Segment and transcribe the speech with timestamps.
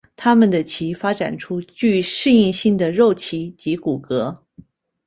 [0.15, 4.35] 它们的鳍发展出具适应性的肉鳍及骨骼。